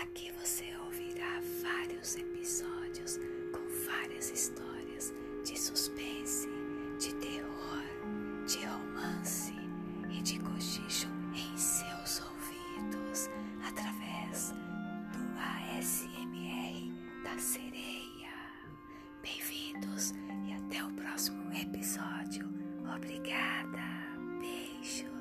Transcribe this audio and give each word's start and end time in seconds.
Aqui 0.00 0.32
você 0.40 0.64
ouvirá 0.86 1.42
vários 1.62 2.16
episódios 2.16 3.18
com 3.52 3.60
várias 3.86 4.30
histórias 4.30 5.12
de 5.44 5.58
suspense, 5.60 6.48
de 6.98 7.14
terror, 7.16 7.82
de 8.46 8.64
romance 8.64 9.52
e 10.10 10.22
de 10.22 10.38
cochicho 10.38 11.08
em 11.34 11.54
seus 11.56 12.22
ouvidos 12.22 13.28
através 13.62 14.54
do 15.12 15.20
ASMR 15.38 16.92
da 17.22 17.38
sereia. 17.38 18.32
Bem-vindos 19.22 20.14
e 20.48 20.52
até 20.54 20.82
o 20.82 20.90
próximo 20.94 21.52
episódio. 21.52 22.48
Obrigada. 22.96 24.16
Beijos. 24.40 25.19